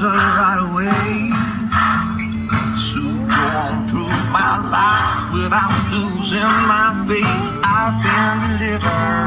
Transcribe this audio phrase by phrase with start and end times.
[0.00, 1.32] a right away.
[2.92, 7.60] to go on through my life without losing my faith.
[7.62, 9.21] I've been delivered.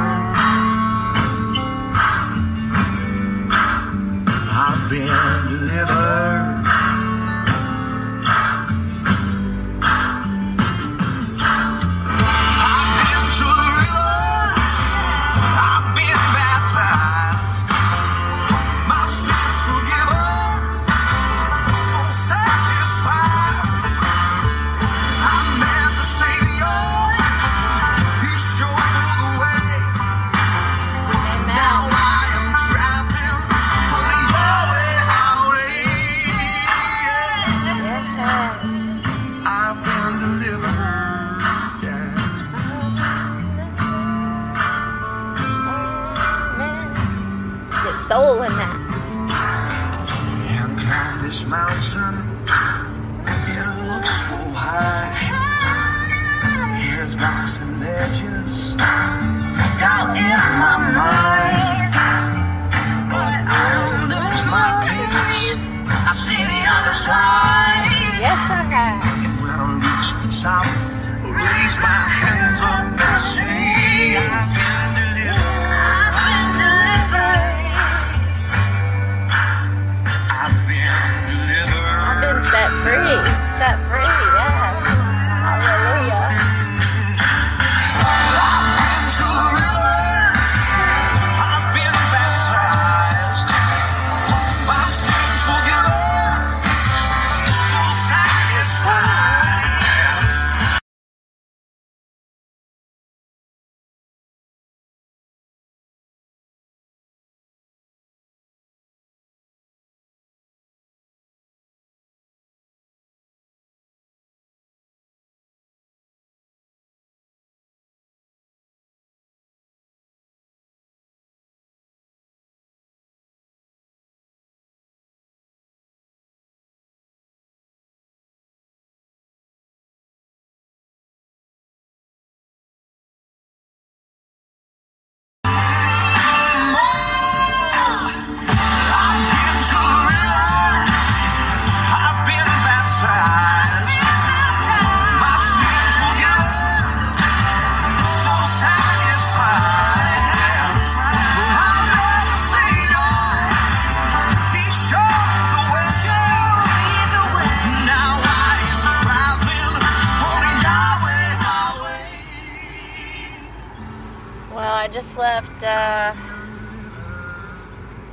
[165.17, 166.13] Left uh,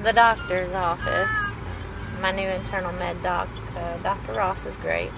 [0.03, 1.59] the doctor's office.
[2.21, 4.33] My new internal med doc, uh, Dr.
[4.33, 5.11] Ross, is great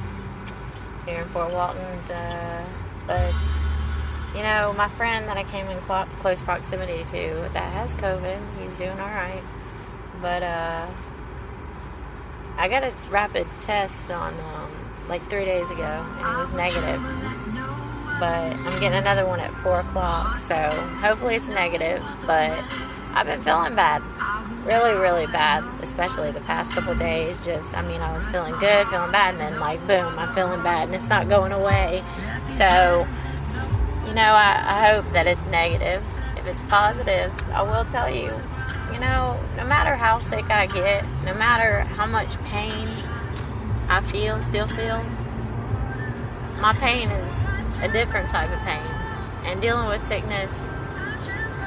[1.07, 1.83] here in Fort Walton.
[2.11, 2.65] Uh,
[3.07, 3.35] but,
[4.35, 8.41] you know, my friend that I came in clo- close proximity to that has COVID,
[8.63, 9.43] he's doing all right.
[10.23, 10.87] But, uh,
[12.57, 14.71] I got a rapid test on, um,
[15.09, 17.44] like three days ago, and it was negative
[18.19, 20.55] but I'm getting another one at four o'clock, so
[21.01, 22.03] hopefully it's negative.
[22.27, 22.59] But
[23.13, 24.03] I've been feeling bad,
[24.65, 27.37] really, really bad, especially the past couple days.
[27.45, 30.63] Just, I mean, I was feeling good, feeling bad, and then like boom, I'm feeling
[30.63, 32.03] bad, and it's not going away.
[32.57, 33.07] So,
[34.07, 36.03] you know, I, I hope that it's negative.
[36.37, 38.33] If it's positive, I will tell you.
[38.93, 42.89] You know, no matter how sick I get, no matter how much pain
[43.89, 45.05] I feel, still feel,
[46.61, 48.87] my pain is a different type of pain.
[49.45, 50.53] And dealing with sickness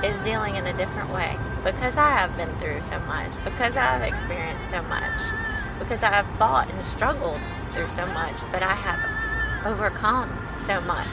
[0.04, 1.36] is dealing in a different way.
[1.64, 5.20] Because I have been through so much, because I've experienced so much,
[5.80, 7.40] because I have fought and struggled
[7.74, 11.08] through so much, but I have overcome so much.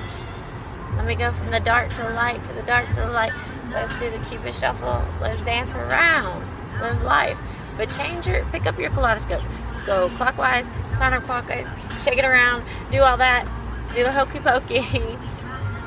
[0.96, 3.32] Let me go from the dark to the light, to the dark to the light.
[3.72, 5.04] Let's do the Cupid shuffle.
[5.20, 6.46] Let's dance around.
[6.80, 7.38] Live life.
[7.76, 9.42] But change your, pick up your kaleidoscope.
[9.86, 11.68] Go clockwise, counterclockwise,
[12.02, 13.46] shake it around, do all that,
[13.94, 14.84] do the hokey pokey,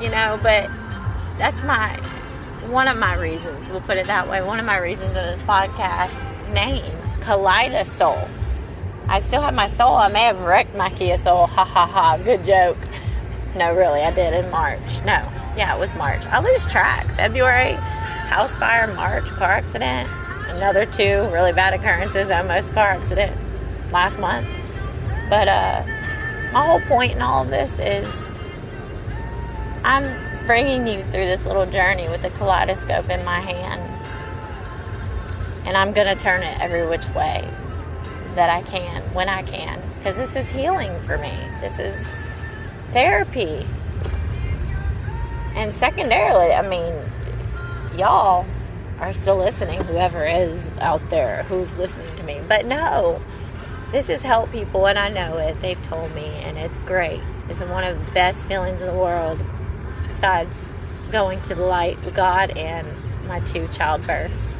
[0.00, 0.38] you know.
[0.42, 0.70] But
[1.38, 1.96] that's my,
[2.68, 5.42] one of my reasons, we'll put it that way, one of my reasons in this
[5.42, 6.84] podcast name,
[7.20, 8.28] Kaleidosol.
[9.10, 9.94] I still have my soul.
[9.96, 11.46] I may have wrecked my Kia Soul.
[11.46, 12.18] Ha ha ha.
[12.18, 12.76] Good joke.
[13.56, 15.00] No, really, I did in March.
[15.00, 15.22] No,
[15.56, 16.26] yeah, it was March.
[16.26, 17.06] I lose track.
[17.16, 20.10] February, house fire, March, car accident.
[20.48, 23.34] Another two really bad occurrences, almost car accident
[23.90, 24.46] last month.
[25.30, 25.82] But uh,
[26.52, 28.28] my whole point in all of this is
[29.84, 33.82] I'm bringing you through this little journey with a kaleidoscope in my hand.
[35.66, 37.46] And I'm going to turn it every which way
[38.34, 39.82] that I can, when I can.
[39.98, 41.32] Because this is healing for me.
[41.60, 42.06] This is
[42.92, 43.66] therapy.
[45.54, 46.94] And secondarily, I mean,
[47.98, 48.46] y'all
[49.00, 52.40] are still listening, whoever is out there who's listening to me.
[52.48, 53.20] But no,
[53.92, 55.60] this has helped people, and I know it.
[55.60, 57.20] They've told me, and it's great.
[57.48, 59.40] It's one of the best feelings in the world,
[60.06, 60.70] besides
[61.10, 62.86] going to the light with God and
[63.26, 64.56] my two childbirths.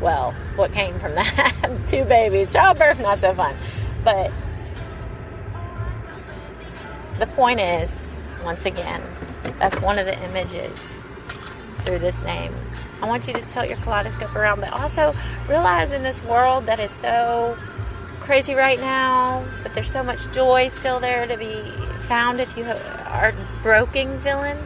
[0.00, 1.54] Well, what came from that?
[1.86, 2.52] two babies.
[2.52, 3.56] Childbirth, not so fun.
[4.04, 4.30] But
[7.18, 9.02] the point is, once again,
[9.58, 10.98] that's one of the images
[11.82, 12.54] through this name.
[13.02, 15.14] I want you to tilt your kaleidoscope around, but also
[15.48, 17.56] realize in this world that is so
[18.20, 21.62] crazy right now, but there's so much joy still there to be
[22.06, 24.58] found if you are broken villain.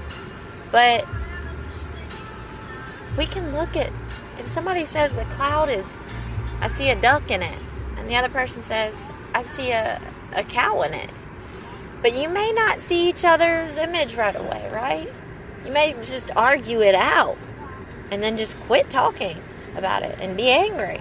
[0.70, 1.06] But
[3.16, 3.90] we can look at
[4.38, 5.98] if somebody says the cloud is,
[6.60, 7.58] I see a duck in it,
[7.96, 8.94] and the other person says,
[9.32, 10.00] I see a,
[10.32, 11.10] a cow in it.
[12.02, 15.10] But you may not see each other's image right away, right?
[15.64, 17.38] You may just argue it out
[18.10, 19.38] and then just quit talking
[19.76, 21.00] about it and be angry.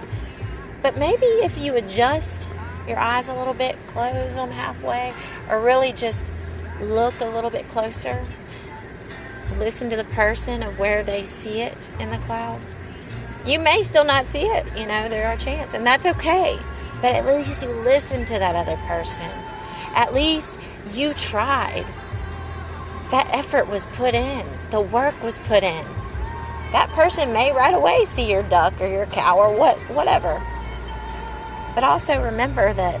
[0.84, 2.46] But maybe if you adjust
[2.86, 5.14] your eyes a little bit, close them halfway,
[5.48, 6.30] or really just
[6.78, 8.22] look a little bit closer,
[9.56, 12.60] listen to the person of where they see it in the cloud.
[13.46, 16.58] You may still not see it, you know, there are chances, and that's okay.
[17.00, 19.30] But at least you listen to that other person.
[19.94, 20.58] At least
[20.92, 21.86] you tried.
[23.10, 25.86] That effort was put in, the work was put in.
[26.72, 30.42] That person may right away see your duck or your cow or what whatever.
[31.74, 33.00] But also remember that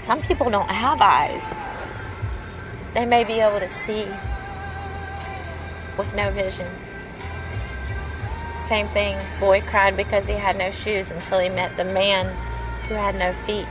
[0.00, 1.42] some people don't have eyes.
[2.94, 4.06] They may be able to see
[5.98, 6.68] with no vision.
[8.60, 12.34] Same thing, boy cried because he had no shoes until he met the man
[12.88, 13.66] who had no feet.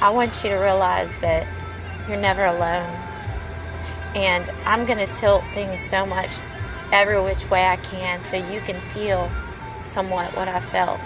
[0.00, 1.46] I want you to realize that
[2.08, 2.88] you're never alone.
[4.14, 6.30] And I'm going to tilt things so much
[6.92, 9.30] every which way I can so you can feel
[9.84, 11.00] somewhat what I felt.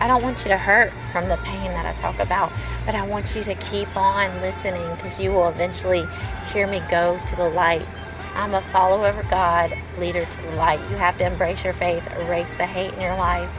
[0.00, 2.52] I don't want you to hurt from the pain that I talk about,
[2.84, 6.06] but I want you to keep on listening because you will eventually
[6.52, 7.86] hear me go to the light.
[8.34, 10.80] I'm a follower of God, leader to the light.
[10.90, 13.50] You have to embrace your faith, erase the hate in your life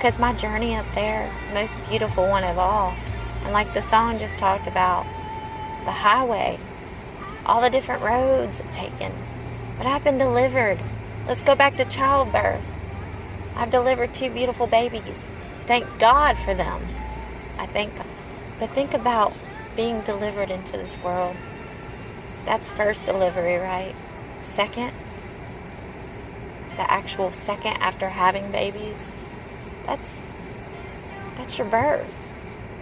[0.00, 2.94] because my journey up there, most beautiful one of all,
[3.42, 5.04] and like the song just talked about,
[5.84, 6.58] the highway,
[7.44, 9.12] all the different roads taken,
[9.76, 10.78] but I've been delivered.
[11.26, 12.64] Let's go back to childbirth.
[13.56, 15.28] I've delivered two beautiful babies.
[15.66, 16.88] Thank God for them.
[17.58, 18.06] I thank God.
[18.58, 19.32] But think about
[19.76, 21.36] being delivered into this world.
[22.44, 23.94] That's first delivery, right?
[24.44, 24.92] Second,
[26.76, 28.96] the actual second after having babies
[29.86, 30.12] that's
[31.36, 32.16] that's your birth.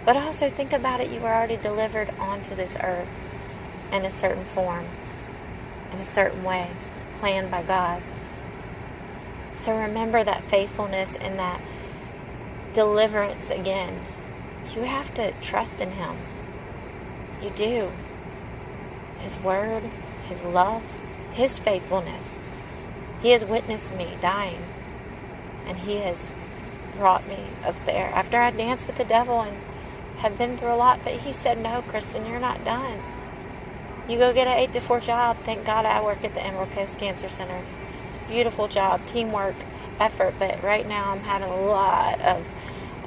[0.05, 3.09] But also think about it, you were already delivered onto this earth
[3.91, 4.85] in a certain form,
[5.91, 6.69] in a certain way,
[7.19, 8.01] planned by God.
[9.69, 11.61] So remember that faithfulness and that
[12.73, 13.99] deliverance again.
[14.73, 16.15] You have to trust in Him.
[17.39, 17.91] You do.
[19.19, 19.83] His word,
[20.27, 20.81] His love,
[21.33, 22.33] His faithfulness.
[23.21, 24.63] He has witnessed me dying,
[25.67, 26.19] and He has
[26.97, 29.55] brought me up there after I danced with the devil and
[30.17, 31.01] have been through a lot.
[31.03, 32.97] But he said, No, Kristen, you're not done.
[34.07, 35.37] You go get an 8 to 4 job.
[35.43, 37.63] Thank God I work at the Emerald Coast Cancer Center.
[38.29, 39.55] Beautiful job, teamwork,
[39.99, 40.35] effort.
[40.39, 42.45] But right now I'm having a lot of,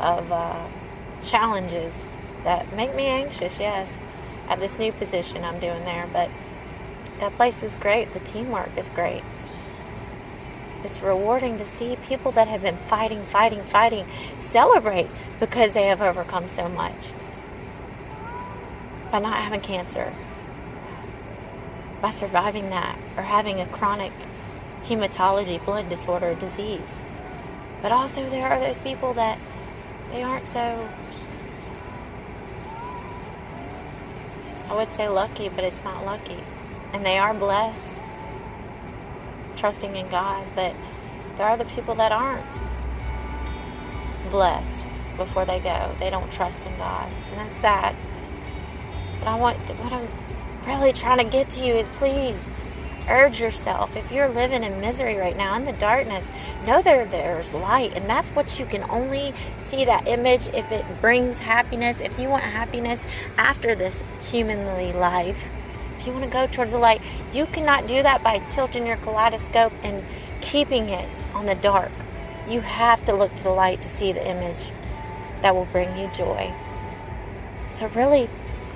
[0.00, 0.66] of uh,
[1.22, 1.94] challenges
[2.44, 3.92] that make me anxious, yes,
[4.48, 6.08] at this new position I'm doing there.
[6.12, 6.28] But
[7.20, 8.12] that place is great.
[8.12, 9.22] The teamwork is great.
[10.84, 14.04] It's rewarding to see people that have been fighting, fighting, fighting
[14.40, 17.08] celebrate because they have overcome so much
[19.10, 20.12] by not having cancer,
[22.00, 24.12] by surviving that, or having a chronic
[24.86, 26.80] hematology blood disorder disease.
[27.80, 29.38] But also, there are those people that
[30.12, 30.88] they aren't so,
[34.68, 36.38] I would say lucky, but it's not lucky.
[36.92, 37.96] And they are blessed
[39.56, 40.74] trusting in God, but
[41.36, 42.44] there are the people that aren't
[44.30, 44.84] blessed
[45.16, 45.94] before they go.
[45.98, 47.94] They don't trust in God, and that's sad.
[49.18, 50.08] But I want what I'm
[50.66, 52.44] really trying to get to you is please
[53.08, 53.96] urge yourself.
[53.96, 56.30] If you're living in misery right now, in the darkness,
[56.66, 57.92] know that there's light.
[57.94, 62.00] And that's what you can only see that image if it brings happiness.
[62.00, 63.06] If you want happiness
[63.36, 65.44] after this humanly life,
[65.98, 67.00] if you want to go towards the light,
[67.32, 70.04] you cannot do that by tilting your kaleidoscope and
[70.40, 71.92] keeping it on the dark.
[72.48, 74.70] You have to look to the light to see the image
[75.42, 76.52] that will bring you joy.
[77.70, 78.28] So, really,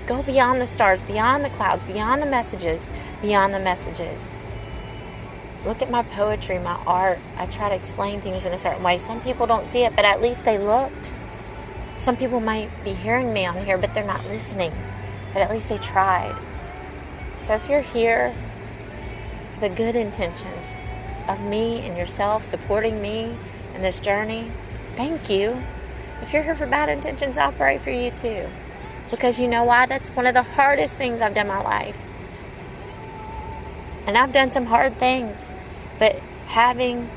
[0.06, 2.88] go beyond the stars, beyond the clouds, beyond the messages,
[3.20, 4.28] beyond the messages.
[5.64, 7.18] Look at my poetry, my art.
[7.36, 8.98] I try to explain things in a certain way.
[8.98, 11.10] Some people don't see it, but at least they looked.
[11.98, 14.72] Some people might be hearing me on here, but they're not listening.
[15.32, 16.36] But at least they tried.
[17.42, 18.32] So if you're here,
[19.58, 20.66] the good intentions
[21.26, 23.36] of me and yourself supporting me
[23.74, 24.52] in this journey,
[24.94, 25.62] thank you.
[26.22, 28.48] If you're here for bad intentions, I'll pray for you too.
[29.10, 29.86] Because you know why?
[29.86, 31.96] That's one of the hardest things I've done my life.
[34.06, 35.48] And I've done some hard things.
[35.98, 37.08] But having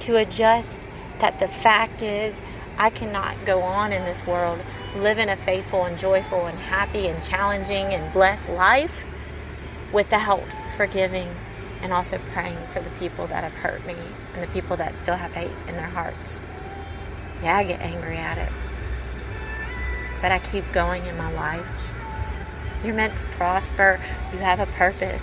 [0.00, 0.86] to adjust
[1.18, 2.40] that the fact is,
[2.76, 4.60] I cannot go on in this world
[4.96, 9.04] living a faithful and joyful and happy and challenging and blessed life
[9.92, 10.44] without
[10.76, 11.34] forgiving
[11.82, 13.96] and also praying for the people that have hurt me
[14.34, 16.40] and the people that still have hate in their hearts.
[17.42, 18.48] Yeah, I get angry at it.
[20.24, 21.66] But I keep going in my life.
[22.82, 24.00] You're meant to prosper.
[24.32, 25.22] You have a purpose.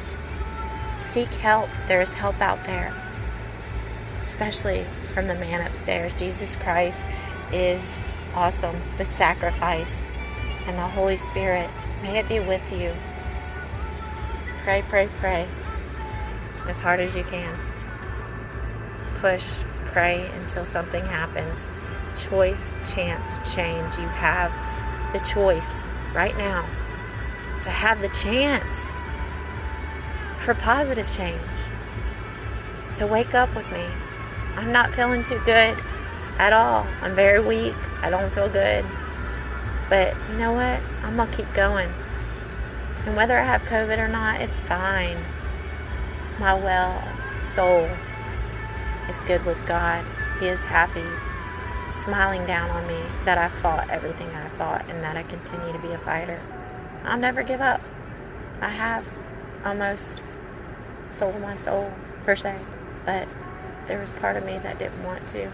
[1.00, 1.70] Seek help.
[1.88, 2.94] There is help out there,
[4.20, 6.14] especially from the man upstairs.
[6.20, 7.00] Jesus Christ
[7.52, 7.82] is
[8.36, 8.80] awesome.
[9.00, 10.04] The sacrifice
[10.68, 11.72] and the Holy Spirit,
[12.04, 12.94] may it be with you.
[14.64, 15.48] Pray, pray, pray
[16.68, 17.58] as hard as you can.
[19.16, 21.68] Push, pray until something happens.
[22.30, 23.98] Choice, chance, change.
[23.98, 24.52] You have
[25.14, 26.66] the choice right now
[27.64, 28.94] to have the chance
[30.40, 31.40] for positive change.
[32.94, 33.86] So wake up with me.
[34.56, 35.78] I'm not feeling too good
[36.38, 36.88] at all.
[37.02, 37.76] I'm very weak.
[38.02, 38.86] I don't feel good.
[39.90, 40.80] But you know what?
[41.04, 41.94] I'm going to keep going.
[43.06, 45.18] And whether I have COVID or not, it's fine.
[46.40, 47.04] My well
[47.40, 47.90] soul
[49.10, 50.06] is good with God.
[50.40, 51.06] He is happy,
[51.90, 55.92] smiling down on me that I fought everything I and that I continue to be
[55.92, 56.40] a fighter.
[57.04, 57.82] I'll never give up.
[58.62, 59.08] I have
[59.66, 60.22] almost
[61.10, 62.58] sold my soul, per se,
[63.06, 63.28] but
[63.88, 65.52] there was part of me that didn't want to.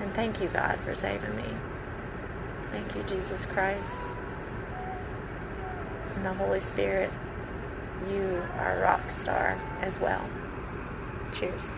[0.00, 1.44] And thank you, God, for saving me.
[2.70, 4.00] Thank you, Jesus Christ.
[6.14, 7.10] And the Holy Spirit,
[8.10, 10.28] you are a rock star as well.
[11.32, 11.72] Cheers.